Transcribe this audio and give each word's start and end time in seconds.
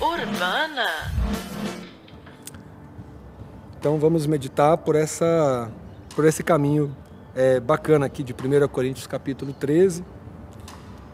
Urbana. 0.00 0.86
Então 3.78 3.98
vamos 3.98 4.26
meditar 4.26 4.78
por, 4.78 4.96
essa, 4.96 5.70
por 6.16 6.24
esse 6.24 6.42
caminho 6.42 6.96
é, 7.34 7.60
bacana 7.60 8.06
aqui 8.06 8.22
de 8.22 8.32
1 8.32 8.66
Coríntios 8.68 9.06
capítulo 9.06 9.52
13 9.52 10.02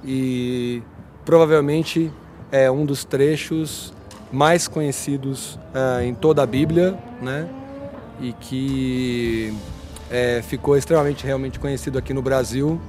e 0.04 0.84
provavelmente 1.24 2.12
é 2.52 2.70
um 2.70 2.86
dos 2.86 3.04
trechos 3.04 3.92
mais 4.30 4.68
conhecidos 4.68 5.58
é, 5.74 6.04
em 6.04 6.14
toda 6.14 6.44
a 6.44 6.46
Bíblia, 6.46 6.96
né? 7.20 7.48
E 8.20 8.32
que 8.34 9.52
é, 10.10 10.42
ficou 10.42 10.76
extremamente 10.76 11.24
realmente 11.24 11.58
conhecido 11.58 11.98
aqui 11.98 12.12
no 12.12 12.20
Brasil 12.20 12.80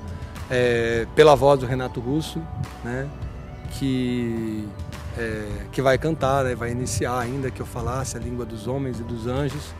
é, 0.50 1.06
pela 1.16 1.36
voz 1.36 1.60
do 1.60 1.66
Renato 1.66 2.00
Russo, 2.00 2.42
né? 2.84 3.08
Que 3.72 4.68
é, 5.18 5.46
que 5.72 5.82
vai 5.82 5.98
cantar, 5.98 6.44
né? 6.44 6.56
vai 6.56 6.72
iniciar 6.72 7.20
ainda 7.20 7.52
que 7.52 7.62
eu 7.62 7.66
falasse 7.66 8.18
a 8.18 8.20
língua 8.20 8.46
dos 8.46 8.68
homens 8.68 9.00
e 9.00 9.04
dos 9.04 9.28
anjos. 9.28 9.74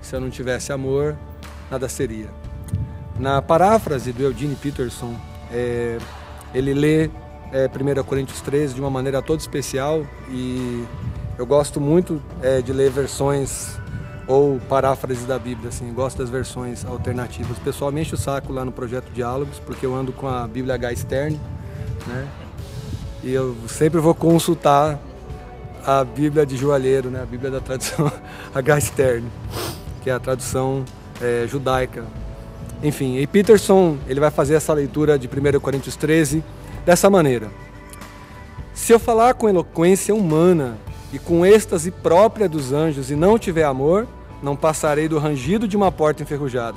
Se 0.00 0.14
eu 0.14 0.20
não 0.20 0.30
tivesse 0.30 0.72
amor, 0.72 1.16
nada 1.70 1.88
seria. 1.88 2.28
Na 3.18 3.40
paráfrase 3.40 4.12
do 4.12 4.22
Eugene 4.22 4.54
Peterson, 4.54 5.14
é, 5.50 5.98
ele 6.54 6.74
lê 6.74 7.10
é, 7.52 7.68
1 7.68 8.04
Coríntios 8.04 8.40
13 8.40 8.74
de 8.74 8.80
uma 8.80 8.90
maneira 8.90 9.22
toda 9.22 9.40
especial 9.40 10.06
e 10.28 10.84
eu 11.38 11.46
gosto 11.46 11.80
muito 11.80 12.22
é, 12.42 12.60
de 12.60 12.72
ler 12.72 12.90
versões 12.90 13.78
ou 14.26 14.58
paráfrases 14.68 15.24
da 15.24 15.38
Bíblia, 15.38 15.68
assim, 15.68 15.92
gosto 15.92 16.18
das 16.18 16.28
versões 16.28 16.84
alternativas. 16.84 17.58
Pessoalmente 17.58 18.14
o 18.14 18.16
saco 18.16 18.52
lá 18.52 18.64
no 18.64 18.72
Projeto 18.72 19.10
Diálogos, 19.12 19.58
porque 19.60 19.86
eu 19.86 19.94
ando 19.94 20.12
com 20.12 20.26
a 20.26 20.46
Bíblia 20.46 20.74
H. 20.74 20.96
Stern, 20.96 21.40
né? 22.06 22.28
E 23.22 23.32
eu 23.32 23.56
sempre 23.68 24.00
vou 24.00 24.14
consultar 24.14 24.98
a 25.84 26.02
Bíblia 26.02 26.44
de 26.44 26.56
Joalheiro, 26.56 27.10
né? 27.10 27.22
a 27.22 27.26
Bíblia 27.26 27.50
da 27.50 27.60
tradução 27.60 28.10
H. 28.54 28.80
Stern, 28.80 29.26
que 30.02 30.10
é 30.10 30.12
a 30.12 30.18
tradução 30.18 30.84
é, 31.20 31.46
judaica. 31.48 32.04
Enfim, 32.82 33.16
e 33.18 33.26
Peterson 33.26 33.96
ele 34.06 34.20
vai 34.20 34.30
fazer 34.30 34.54
essa 34.54 34.72
leitura 34.72 35.18
de 35.18 35.28
1 35.28 35.60
Coríntios 35.60 35.96
13 35.96 36.42
dessa 36.84 37.08
maneira. 37.08 37.48
Se 38.74 38.92
eu 38.92 38.98
falar 38.98 39.34
com 39.34 39.48
eloquência 39.48 40.14
humana 40.14 40.76
e 41.16 41.18
com 41.18 41.46
êxtase 41.46 41.90
própria 41.90 42.46
dos 42.46 42.74
anjos 42.74 43.10
e 43.10 43.16
não 43.16 43.38
tiver 43.38 43.64
amor, 43.64 44.06
não 44.42 44.54
passarei 44.54 45.08
do 45.08 45.18
rangido 45.18 45.66
de 45.66 45.74
uma 45.74 45.90
porta 45.90 46.22
enferrujada. 46.22 46.76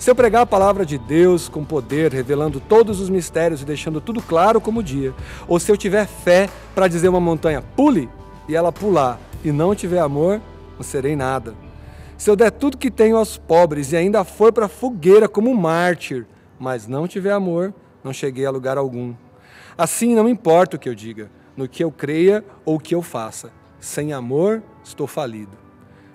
Se 0.00 0.10
eu 0.10 0.16
pregar 0.16 0.42
a 0.42 0.46
palavra 0.46 0.84
de 0.84 0.98
Deus 0.98 1.48
com 1.48 1.64
poder, 1.64 2.12
revelando 2.12 2.58
todos 2.58 2.98
os 3.00 3.08
mistérios 3.08 3.62
e 3.62 3.64
deixando 3.64 4.00
tudo 4.00 4.20
claro 4.20 4.60
como 4.60 4.80
o 4.80 4.82
dia, 4.82 5.14
ou 5.46 5.60
se 5.60 5.70
eu 5.70 5.76
tiver 5.76 6.08
fé 6.08 6.48
para 6.74 6.88
dizer 6.88 7.08
uma 7.08 7.20
montanha, 7.20 7.62
pule, 7.62 8.08
e 8.48 8.56
ela 8.56 8.72
pular, 8.72 9.20
e 9.44 9.52
não 9.52 9.76
tiver 9.76 10.00
amor, 10.00 10.40
não 10.74 10.82
serei 10.82 11.14
nada. 11.14 11.54
Se 12.18 12.28
eu 12.28 12.34
der 12.34 12.50
tudo 12.50 12.76
que 12.76 12.90
tenho 12.90 13.16
aos 13.16 13.38
pobres 13.38 13.92
e 13.92 13.96
ainda 13.96 14.24
for 14.24 14.52
para 14.52 14.66
a 14.66 14.68
fogueira 14.68 15.28
como 15.28 15.54
mártir, 15.54 16.26
mas 16.58 16.88
não 16.88 17.06
tiver 17.06 17.30
amor, 17.30 17.72
não 18.02 18.12
cheguei 18.12 18.44
a 18.44 18.50
lugar 18.50 18.76
algum. 18.76 19.14
Assim 19.78 20.16
não 20.16 20.28
importa 20.28 20.74
o 20.74 20.80
que 20.80 20.88
eu 20.88 20.96
diga, 20.96 21.30
no 21.62 21.68
que 21.68 21.84
eu 21.84 21.92
creia 21.92 22.44
ou 22.64 22.78
que 22.78 22.92
eu 22.92 23.02
faça. 23.02 23.52
Sem 23.78 24.12
amor, 24.12 24.62
estou 24.82 25.06
falido. 25.06 25.56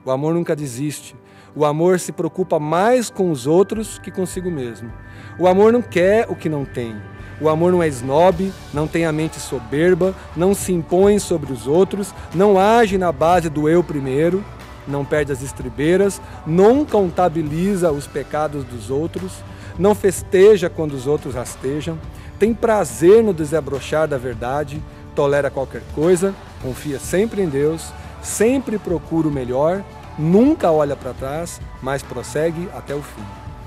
O 0.03 0.11
amor 0.11 0.33
nunca 0.33 0.53
desiste. 0.53 1.15
O 1.55 1.63
amor 1.63 1.99
se 1.99 2.11
preocupa 2.11 2.59
mais 2.59 3.09
com 3.09 3.31
os 3.31 3.47
outros 3.47 3.97
que 3.97 4.11
consigo 4.11 4.51
mesmo. 4.51 4.91
O 5.39 5.47
amor 5.47 5.71
não 5.71 5.81
quer 5.81 6.29
o 6.29 6.35
que 6.35 6.49
não 6.49 6.65
tem. 6.65 6.95
O 7.39 7.47
amor 7.47 7.71
não 7.71 7.81
é 7.81 7.87
snob, 7.87 8.51
não 8.73 8.87
tem 8.87 9.05
a 9.05 9.11
mente 9.11 9.39
soberba, 9.39 10.13
não 10.35 10.53
se 10.53 10.73
impõe 10.73 11.17
sobre 11.17 11.53
os 11.53 11.65
outros, 11.65 12.13
não 12.33 12.59
age 12.59 12.97
na 12.97 13.11
base 13.11 13.49
do 13.49 13.69
eu 13.69 13.83
primeiro, 13.83 14.43
não 14.87 15.05
perde 15.05 15.31
as 15.31 15.41
estribeiras, 15.41 16.19
não 16.45 16.83
contabiliza 16.83 17.91
os 17.91 18.07
pecados 18.07 18.63
dos 18.63 18.89
outros, 18.89 19.33
não 19.77 19.93
festeja 19.93 20.69
quando 20.69 20.93
os 20.93 21.05
outros 21.05 21.35
rastejam, 21.35 21.97
tem 22.39 22.53
prazer 22.53 23.23
no 23.23 23.33
desabrochar 23.33 24.07
da 24.07 24.17
verdade, 24.17 24.81
tolera 25.17 25.49
qualquer 25.49 25.81
coisa, 25.95 26.35
confia 26.61 26.99
sempre 26.99 27.41
em 27.41 27.49
Deus, 27.49 27.91
sempre 28.21 28.77
procura 28.77 29.27
o 29.27 29.31
melhor, 29.31 29.83
nunca 30.15 30.71
olha 30.71 30.95
para 30.95 31.11
trás, 31.11 31.59
mas 31.81 32.03
prossegue 32.03 32.69
até 32.71 32.93
o 32.93 33.01
fim. 33.01 33.23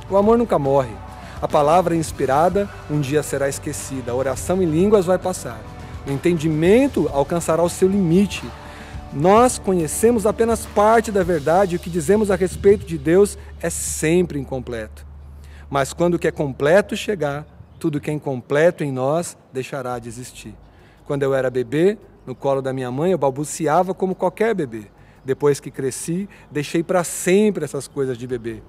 O 0.09 0.17
amor 0.17 0.39
nunca 0.39 0.61
morre. 0.61 0.95
A 1.43 1.49
palavra 1.49 1.97
inspirada 1.97 2.71
um 2.89 3.01
dia 3.01 3.21
será 3.25 3.49
esquecida, 3.49 4.13
a 4.13 4.15
oração 4.15 4.63
em 4.63 4.65
línguas 4.65 5.07
vai 5.07 5.19
passar. 5.19 5.61
O 6.07 6.13
entendimento 6.13 7.11
alcançará 7.13 7.65
o 7.65 7.69
seu 7.69 7.89
limite. 7.89 8.49
Nós 9.13 9.59
conhecemos 9.59 10.27
apenas 10.27 10.65
parte 10.67 11.11
da 11.11 11.25
verdade 11.25 11.75
e 11.75 11.77
o 11.79 11.81
que 11.81 11.91
dizemos 11.91 12.31
a 12.31 12.37
respeito 12.37 12.87
de 12.87 12.97
Deus 12.97 13.37
é 13.61 13.69
sempre 13.69 14.39
incompleto. 14.39 15.05
Mas 15.69 15.93
quando 15.93 16.15
o 16.15 16.19
que 16.19 16.29
é 16.29 16.33
completo 16.33 16.97
chegar, 16.97 17.45
tudo 17.81 18.01
que 18.01 18.09
é 18.09 18.15
incompleto 18.15 18.85
em 18.85 18.93
nós 18.93 19.37
deixará 19.53 19.99
de 19.99 20.09
existir. 20.09 20.55
Quando 21.11 21.25
eu 21.25 21.35
era 21.35 21.51
bebê, 21.51 21.99
no 22.25 22.37
colo 22.37 22.63
da 22.63 22.73
minha 22.73 22.89
mãe, 22.89 23.11
eu 23.11 23.19
balbuciava 23.19 23.93
como 23.93 24.15
qualquer 24.15 24.55
bebê. 24.55 24.85
Depois 25.25 25.59
que 25.59 25.69
cresci, 25.69 26.29
deixei 26.53 26.85
para 26.85 27.03
sempre 27.03 27.65
essas 27.65 27.89
coisas 27.89 28.17
de 28.17 28.29
bebê. 28.29 28.63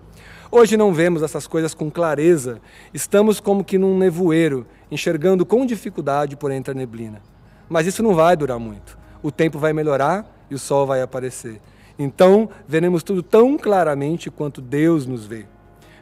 Hoje 0.49 0.75
não 0.75 0.91
vemos 0.91 1.21
essas 1.21 1.45
coisas 1.45 1.75
com 1.75 1.91
clareza, 1.91 2.59
estamos 2.91 3.39
como 3.39 3.63
que 3.63 3.77
num 3.77 3.95
nevoeiro, 3.95 4.65
enxergando 4.89 5.45
com 5.45 5.67
dificuldade 5.67 6.35
por 6.35 6.51
entre 6.51 6.71
a 6.71 6.73
neblina. 6.73 7.21
Mas 7.69 7.85
isso 7.85 8.01
não 8.01 8.15
vai 8.15 8.35
durar 8.35 8.57
muito. 8.57 8.97
O 9.21 9.31
tempo 9.31 9.59
vai 9.59 9.71
melhorar 9.71 10.25
e 10.49 10.55
o 10.55 10.59
sol 10.59 10.87
vai 10.87 10.99
aparecer. 11.03 11.61
Então 11.99 12.49
veremos 12.67 13.03
tudo 13.03 13.21
tão 13.21 13.55
claramente 13.55 14.31
quanto 14.31 14.63
Deus 14.63 15.05
nos 15.05 15.27
vê, 15.27 15.45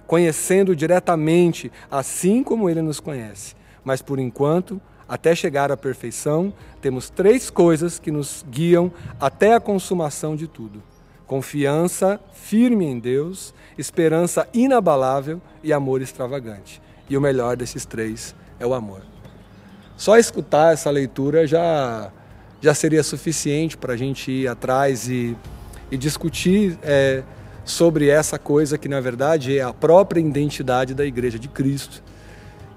conhecendo 0.07 0.73
diretamente, 0.73 1.69
assim 1.91 2.41
como 2.41 2.69
Ele 2.69 2.81
nos 2.81 3.01
conhece. 3.01 3.57
Mas 3.83 4.01
por 4.01 4.19
enquanto, 4.19 4.81
até 5.09 5.33
chegar 5.33 5.71
à 5.71 5.75
perfeição, 5.75 6.53
temos 6.79 7.09
três 7.09 7.49
coisas 7.49 7.97
que 7.97 8.11
nos 8.11 8.45
guiam 8.47 8.91
até 9.19 9.55
a 9.55 9.59
consumação 9.59 10.35
de 10.35 10.47
tudo: 10.47 10.83
confiança 11.25 12.19
firme 12.31 12.85
em 12.85 12.99
Deus, 12.99 13.53
esperança 13.77 14.47
inabalável 14.53 15.41
e 15.63 15.73
amor 15.73 16.01
extravagante. 16.01 16.79
E 17.09 17.17
o 17.17 17.21
melhor 17.21 17.57
desses 17.57 17.85
três 17.85 18.35
é 18.59 18.67
o 18.67 18.73
amor. 18.75 19.01
Só 19.97 20.17
escutar 20.17 20.73
essa 20.73 20.91
leitura 20.91 21.47
já, 21.47 22.11
já 22.61 22.73
seria 22.75 23.03
suficiente 23.03 23.75
para 23.75 23.93
a 23.93 23.97
gente 23.97 24.31
ir 24.31 24.47
atrás 24.47 25.09
e, 25.09 25.35
e 25.89 25.97
discutir 25.97 26.77
é, 26.83 27.23
sobre 27.65 28.09
essa 28.09 28.37
coisa 28.37 28.77
que, 28.77 28.87
na 28.87 29.01
verdade, 29.01 29.57
é 29.57 29.63
a 29.63 29.73
própria 29.73 30.21
identidade 30.21 30.93
da 30.93 31.03
Igreja 31.03 31.39
de 31.39 31.47
Cristo 31.47 32.03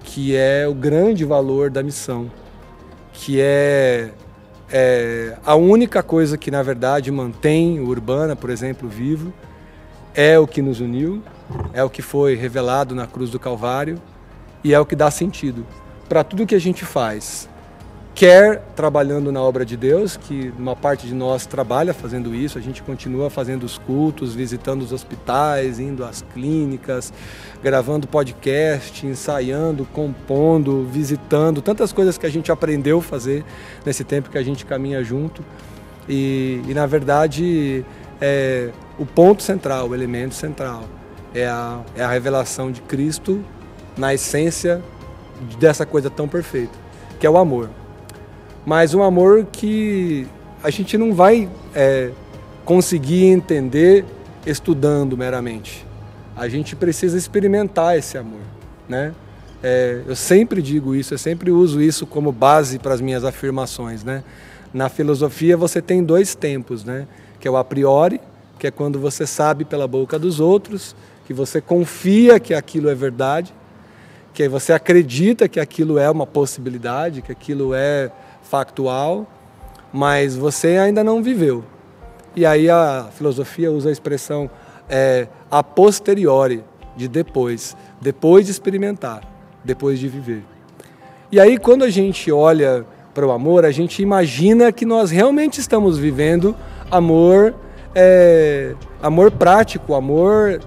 que 0.03 0.35
é 0.35 0.67
o 0.67 0.73
grande 0.73 1.25
valor 1.25 1.69
da 1.69 1.81
missão, 1.81 2.29
que 3.13 3.39
é, 3.39 4.11
é 4.71 5.37
a 5.45 5.55
única 5.55 6.03
coisa 6.03 6.37
que, 6.37 6.51
na 6.51 6.61
verdade, 6.61 7.11
mantém 7.11 7.79
o 7.79 7.87
Urbana, 7.87 8.35
por 8.35 8.49
exemplo, 8.49 8.87
vivo, 8.87 9.33
é 10.13 10.37
o 10.37 10.45
que 10.45 10.61
nos 10.61 10.79
uniu, 10.79 11.23
é 11.73 11.83
o 11.83 11.89
que 11.89 12.01
foi 12.01 12.35
revelado 12.35 12.93
na 12.93 13.07
cruz 13.07 13.29
do 13.29 13.39
Calvário 13.39 13.99
e 14.63 14.73
é 14.73 14.79
o 14.79 14.85
que 14.85 14.95
dá 14.95 15.09
sentido 15.09 15.65
para 16.07 16.23
tudo 16.23 16.45
que 16.45 16.53
a 16.55 16.59
gente 16.59 16.85
faz, 16.85 17.49
quer 18.15 18.59
trabalhando 18.75 19.31
na 19.31 19.41
obra 19.41 19.65
de 19.65 19.75
Deus, 19.75 20.15
que 20.15 20.53
uma 20.57 20.75
parte 20.75 21.07
de 21.07 21.13
nós 21.13 21.45
trabalha 21.45 21.93
fazendo 21.93 22.33
isso, 22.33 22.57
a 22.57 22.61
gente 22.61 22.83
continua 22.83 23.29
fazendo 23.29 23.63
os 23.63 23.77
cultos, 23.77 24.35
visitando 24.35 24.83
os 24.83 24.91
hospitais, 24.91 25.79
indo 25.79 26.05
às 26.05 26.21
clínicas, 26.33 27.11
gravando 27.63 28.07
podcast, 28.07 29.05
ensaiando, 29.05 29.85
compondo, 29.85 30.85
visitando, 30.85 31.61
tantas 31.61 31.91
coisas 31.91 32.17
que 32.17 32.25
a 32.25 32.29
gente 32.29 32.51
aprendeu 32.51 32.99
a 32.99 33.01
fazer 33.01 33.43
nesse 33.85 34.03
tempo 34.03 34.29
que 34.29 34.37
a 34.37 34.43
gente 34.43 34.65
caminha 34.65 35.03
junto. 35.03 35.43
E, 36.07 36.61
e 36.67 36.73
na 36.73 36.85
verdade, 36.85 37.83
é, 38.21 38.69
o 38.99 39.05
ponto 39.05 39.41
central, 39.41 39.89
o 39.89 39.95
elemento 39.95 40.35
central, 40.35 40.83
é 41.33 41.47
a, 41.47 41.81
é 41.95 42.03
a 42.03 42.09
revelação 42.09 42.71
de 42.71 42.81
Cristo 42.81 43.43
na 43.97 44.13
essência 44.13 44.83
dessa 45.59 45.83
coisa 45.83 46.11
tão 46.11 46.27
perfeita, 46.27 46.77
que 47.19 47.25
é 47.25 47.29
o 47.29 47.37
amor 47.37 47.69
mas 48.65 48.93
um 48.93 49.03
amor 49.03 49.45
que 49.51 50.27
a 50.63 50.69
gente 50.69 50.97
não 50.97 51.13
vai 51.13 51.49
é, 51.75 52.11
conseguir 52.63 53.25
entender 53.25 54.05
estudando 54.45 55.17
meramente. 55.17 55.85
A 56.35 56.47
gente 56.47 56.75
precisa 56.75 57.17
experimentar 57.17 57.97
esse 57.97 58.17
amor, 58.17 58.41
né? 58.87 59.13
É, 59.61 60.01
eu 60.07 60.15
sempre 60.15 60.61
digo 60.61 60.93
isso, 60.93 61.13
eu 61.13 61.17
sempre 61.17 61.51
uso 61.51 61.81
isso 61.81 62.05
como 62.05 62.31
base 62.31 62.79
para 62.79 62.93
as 62.93 63.01
minhas 63.01 63.23
afirmações, 63.23 64.03
né? 64.03 64.23
Na 64.73 64.89
filosofia 64.89 65.55
você 65.55 65.81
tem 65.81 66.03
dois 66.03 66.35
tempos, 66.35 66.83
né? 66.83 67.07
Que 67.39 67.47
é 67.47 67.51
o 67.51 67.55
a 67.55 67.63
priori, 67.63 68.19
que 68.59 68.67
é 68.67 68.71
quando 68.71 68.99
você 68.99 69.27
sabe 69.27 69.63
pela 69.63 69.87
boca 69.87 70.17
dos 70.17 70.39
outros, 70.39 70.95
que 71.25 71.33
você 71.33 71.61
confia 71.61 72.39
que 72.39 72.53
aquilo 72.53 72.89
é 72.89 72.95
verdade, 72.95 73.53
que 74.33 74.47
você 74.49 74.73
acredita 74.73 75.47
que 75.47 75.59
aquilo 75.59 75.97
é 75.97 76.09
uma 76.09 76.25
possibilidade, 76.25 77.21
que 77.21 77.31
aquilo 77.31 77.73
é 77.73 78.11
factual, 78.43 79.25
mas 79.91 80.35
você 80.35 80.77
ainda 80.77 81.03
não 81.03 81.21
viveu. 81.23 81.63
E 82.35 82.45
aí 82.45 82.69
a 82.69 83.09
filosofia 83.11 83.71
usa 83.71 83.89
a 83.89 83.91
expressão 83.91 84.49
é, 84.89 85.27
a 85.49 85.63
posteriori, 85.63 86.63
de 86.95 87.07
depois, 87.07 87.75
depois 87.99 88.45
de 88.45 88.51
experimentar, 88.51 89.21
depois 89.63 89.99
de 89.99 90.07
viver. 90.07 90.43
E 91.31 91.39
aí 91.39 91.57
quando 91.57 91.83
a 91.83 91.89
gente 91.89 92.31
olha 92.31 92.85
para 93.13 93.25
o 93.25 93.31
amor, 93.31 93.65
a 93.65 93.71
gente 93.71 94.01
imagina 94.01 94.71
que 94.71 94.85
nós 94.85 95.11
realmente 95.11 95.59
estamos 95.59 95.97
vivendo 95.97 96.55
amor, 96.89 97.55
é, 97.93 98.75
amor 99.01 99.31
prático, 99.31 99.93
amor 99.93 100.59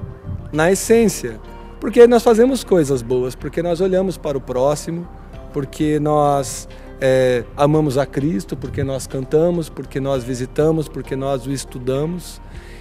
na 0.52 0.70
essência. 0.70 1.40
Porque 1.81 2.06
nós 2.06 2.22
fazemos 2.22 2.64
coisas 2.64 3.02
boas, 3.02 3.34
porque 3.34 3.62
nós 3.62 3.81
olhamos 3.81 4.17
para 4.17 4.38
o 4.38 4.40
próximo, 4.40 5.06
porque 5.52 6.00
nós 6.00 6.69
é, 7.00 7.44
amamos 7.56 7.98
a 7.98 8.06
Cristo, 8.06 8.56
porque 8.56 8.82
nós 8.82 9.06
cantamos, 9.06 9.69
porque 9.69 10.00
nós 10.00 10.25
visitamos, 10.25 10.88
porque 10.88 11.14
nós 11.14 11.46
o 11.46 11.52
estudamos 11.52 12.40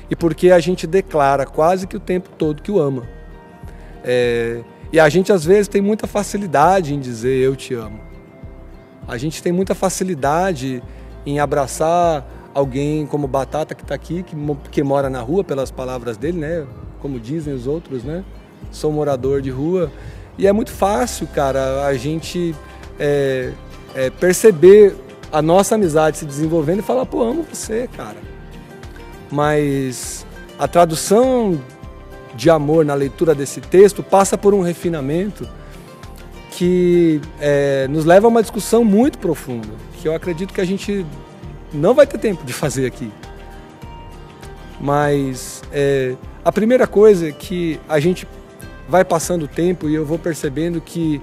e 0.09 0.15
porque 0.15 0.51
a 0.51 0.59
gente 0.59 0.85
declara 0.87 1.45
quase 1.45 1.87
que 1.87 1.97
o 1.97 1.99
tempo 1.99 2.29
todo 2.37 2.61
que 2.61 2.71
o 2.71 2.79
ama. 2.79 3.03
É, 4.03 4.61
e 4.91 4.99
a 4.99 5.09
gente 5.09 5.31
às 5.31 5.43
vezes 5.43 5.67
tem 5.67 5.81
muita 5.81 6.07
facilidade 6.07 6.93
em 6.93 6.99
dizer 6.99 7.35
eu 7.37 7.55
te 7.55 7.73
amo. 7.73 7.99
A 9.07 9.17
gente 9.17 9.41
tem 9.41 9.51
muita 9.51 9.75
facilidade 9.75 10.81
em 11.25 11.39
abraçar 11.39 12.25
alguém 12.53 13.05
como 13.05 13.27
Batata 13.27 13.75
que 13.75 13.81
está 13.81 13.93
aqui, 13.93 14.23
que, 14.23 14.35
que 14.71 14.81
mora 14.81 15.09
na 15.09 15.19
rua, 15.21 15.43
pelas 15.43 15.69
palavras 15.69 16.17
dele, 16.17 16.39
né? 16.39 16.65
Como 17.01 17.19
dizem 17.19 17.53
os 17.53 17.67
outros, 17.67 18.03
né? 18.03 18.23
Sou 18.71 18.91
morador 18.91 19.41
de 19.41 19.49
rua. 19.49 19.91
E 20.37 20.47
é 20.47 20.53
muito 20.53 20.71
fácil, 20.71 21.27
cara, 21.27 21.85
a 21.85 21.93
gente 21.95 22.55
é, 22.99 23.51
é, 23.95 24.09
perceber 24.09 24.95
a 25.31 25.41
nossa 25.41 25.75
amizade 25.75 26.17
se 26.17 26.25
desenvolvendo 26.25 26.79
e 26.79 26.81
falar, 26.81 27.05
pô, 27.05 27.23
amo 27.23 27.43
você, 27.49 27.89
cara. 27.95 28.17
Mas 29.31 30.25
a 30.59 30.67
tradução 30.67 31.59
de 32.35 32.49
amor 32.49 32.85
na 32.85 32.93
leitura 32.93 33.33
desse 33.33 33.61
texto 33.61 34.03
passa 34.03 34.37
por 34.37 34.53
um 34.53 34.61
refinamento 34.61 35.47
que 36.51 37.21
é, 37.39 37.87
nos 37.89 38.05
leva 38.05 38.27
a 38.27 38.29
uma 38.29 38.41
discussão 38.41 38.83
muito 38.83 39.17
profunda, 39.17 39.67
que 39.99 40.07
eu 40.07 40.13
acredito 40.13 40.53
que 40.53 40.61
a 40.61 40.65
gente 40.65 41.05
não 41.73 41.93
vai 41.93 42.05
ter 42.05 42.17
tempo 42.17 42.45
de 42.45 42.53
fazer 42.53 42.85
aqui. 42.85 43.11
Mas 44.79 45.61
é, 45.71 46.15
a 46.43 46.51
primeira 46.51 46.85
coisa 46.85 47.31
que 47.31 47.79
a 47.89 47.99
gente 47.99 48.27
vai 48.87 49.03
passando 49.03 49.43
o 49.43 49.47
tempo 49.47 49.89
e 49.89 49.95
eu 49.95 50.05
vou 50.05 50.19
percebendo 50.19 50.79
que 50.79 51.21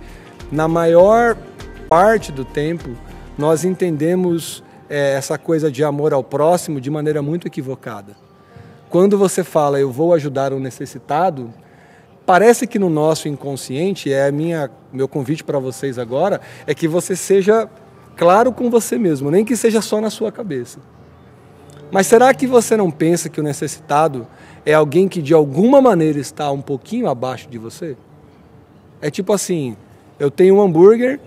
na 0.50 0.66
maior 0.66 1.36
parte 1.92 2.32
do 2.32 2.42
tempo 2.42 2.88
nós 3.36 3.66
entendemos 3.66 4.64
é, 4.88 5.12
essa 5.12 5.36
coisa 5.36 5.70
de 5.70 5.84
amor 5.84 6.14
ao 6.14 6.24
próximo 6.24 6.80
de 6.80 6.88
maneira 6.88 7.20
muito 7.20 7.46
equivocada. 7.46 8.16
Quando 8.88 9.18
você 9.18 9.44
fala 9.44 9.78
eu 9.78 9.92
vou 9.92 10.14
ajudar 10.14 10.54
um 10.54 10.58
necessitado, 10.58 11.52
Parece 12.24 12.68
que 12.68 12.78
no 12.78 12.88
nosso 12.88 13.28
inconsciente, 13.28 14.10
é 14.12 14.30
minha 14.30 14.70
meu 14.92 15.08
convite 15.08 15.42
para 15.42 15.58
vocês 15.58 15.98
agora, 15.98 16.40
é 16.68 16.74
que 16.74 16.86
você 16.86 17.16
seja 17.16 17.68
claro 18.16 18.52
com 18.52 18.70
você 18.70 18.96
mesmo, 18.96 19.28
nem 19.28 19.44
que 19.44 19.56
seja 19.56 19.82
só 19.82 20.00
na 20.00 20.08
sua 20.08 20.30
cabeça. 20.30 20.78
Mas 21.90 22.06
será 22.06 22.32
que 22.32 22.46
você 22.46 22.76
não 22.76 22.92
pensa 22.92 23.28
que 23.28 23.40
o 23.40 23.42
necessitado 23.42 24.26
é 24.64 24.72
alguém 24.72 25.08
que 25.08 25.20
de 25.20 25.34
alguma 25.34 25.80
maneira 25.82 26.20
está 26.20 26.50
um 26.52 26.62
pouquinho 26.62 27.08
abaixo 27.08 27.50
de 27.50 27.58
você? 27.58 27.96
É 29.00 29.10
tipo 29.10 29.32
assim, 29.32 29.76
eu 30.18 30.30
tenho 30.30 30.54
um 30.54 30.62
hambúrguer 30.62 31.18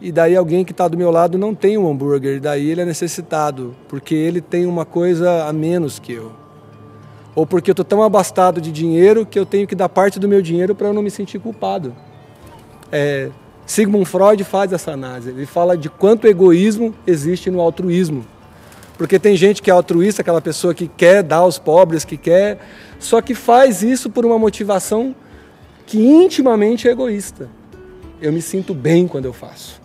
e 0.00 0.12
daí 0.12 0.36
alguém 0.36 0.64
que 0.64 0.72
está 0.72 0.88
do 0.88 0.96
meu 0.96 1.10
lado 1.10 1.38
não 1.38 1.54
tem 1.54 1.78
um 1.78 1.88
hambúrguer, 1.88 2.40
daí 2.40 2.70
ele 2.70 2.80
é 2.80 2.84
necessitado, 2.84 3.74
porque 3.88 4.14
ele 4.14 4.40
tem 4.40 4.66
uma 4.66 4.84
coisa 4.84 5.44
a 5.44 5.52
menos 5.52 5.98
que 5.98 6.12
eu 6.12 6.44
ou 7.34 7.46
porque 7.46 7.70
eu 7.70 7.72
estou 7.72 7.84
tão 7.84 8.02
abastado 8.02 8.60
de 8.60 8.70
dinheiro 8.70 9.26
que 9.26 9.38
eu 9.38 9.44
tenho 9.44 9.66
que 9.66 9.74
dar 9.74 9.88
parte 9.88 10.20
do 10.20 10.28
meu 10.28 10.40
dinheiro 10.40 10.74
para 10.74 10.88
eu 10.88 10.92
não 10.94 11.02
me 11.02 11.10
sentir 11.10 11.40
culpado. 11.40 11.94
É, 12.92 13.30
Sigmund 13.66 14.04
Freud 14.04 14.44
faz 14.44 14.72
essa 14.72 14.92
análise. 14.92 15.30
Ele 15.30 15.46
fala 15.46 15.76
de 15.76 15.88
quanto 15.88 16.28
egoísmo 16.28 16.94
existe 17.06 17.50
no 17.50 17.60
altruísmo. 17.60 18.24
Porque 18.96 19.18
tem 19.18 19.36
gente 19.36 19.60
que 19.60 19.70
é 19.70 19.74
altruísta, 19.74 20.22
aquela 20.22 20.40
pessoa 20.40 20.72
que 20.72 20.86
quer 20.86 21.24
dar 21.24 21.38
aos 21.38 21.58
pobres, 21.58 22.04
que 22.04 22.16
quer, 22.16 22.60
só 23.00 23.20
que 23.20 23.34
faz 23.34 23.82
isso 23.82 24.08
por 24.08 24.24
uma 24.24 24.38
motivação 24.38 25.14
que 25.84 25.98
intimamente 25.98 26.86
é 26.86 26.92
egoísta. 26.92 27.48
Eu 28.22 28.32
me 28.32 28.40
sinto 28.40 28.72
bem 28.72 29.08
quando 29.08 29.24
eu 29.24 29.32
faço. 29.32 29.82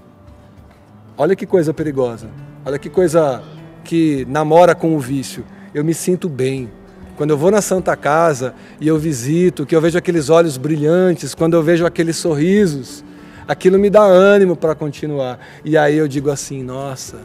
Olha 1.22 1.36
que 1.36 1.46
coisa 1.46 1.74
perigosa. 1.74 2.30
Olha 2.66 2.80
que 2.80 2.90
coisa 2.90 3.44
que 3.84 4.26
namora 4.30 4.74
com 4.74 4.96
o 4.96 5.00
vício. 5.02 5.44
Eu 5.74 5.84
me 5.84 5.94
sinto 5.94 6.30
bem. 6.30 6.72
Quando 7.18 7.32
eu 7.32 7.38
vou 7.38 7.52
na 7.52 7.62
Santa 7.62 7.94
Casa 7.98 8.56
e 8.80 8.88
eu 8.88 8.98
visito, 8.98 9.66
que 9.66 9.76
eu 9.76 9.82
vejo 9.82 9.98
aqueles 9.98 10.30
olhos 10.30 10.56
brilhantes, 10.56 11.36
quando 11.36 11.56
eu 11.56 11.62
vejo 11.62 11.86
aqueles 11.86 12.16
sorrisos, 12.16 13.04
aquilo 13.46 13.78
me 13.78 13.90
dá 13.90 14.02
ânimo 14.02 14.56
para 14.56 14.74
continuar. 14.74 15.46
E 15.66 15.78
aí 15.78 15.98
eu 15.98 16.08
digo 16.08 16.32
assim: 16.32 16.64
nossa, 16.64 17.18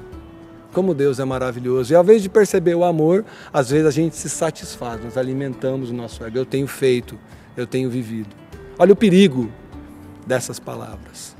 como 0.73 0.93
Deus 0.93 1.20
é 1.20 1.25
maravilhoso. 1.25 1.93
E 1.93 1.94
ao 1.94 2.02
invés 2.02 2.20
de 2.20 2.29
perceber 2.29 2.75
o 2.75 2.82
amor, 2.82 3.25
às 3.52 3.70
vezes 3.70 3.87
a 3.87 3.93
gente 3.93 4.17
se 4.17 4.29
satisfaz, 4.29 5.05
nós 5.05 5.17
alimentamos 5.17 5.91
o 5.91 5.94
nosso 5.94 6.25
ego. 6.25 6.37
Eu 6.37 6.44
tenho 6.44 6.67
feito, 6.67 7.17
eu 7.56 7.64
tenho 7.64 7.88
vivido. 7.88 8.35
Olha 8.76 8.93
o 8.93 8.96
perigo 8.96 9.49
dessas 10.26 10.58
palavras. 10.58 11.33